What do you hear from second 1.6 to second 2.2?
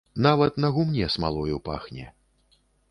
пахне.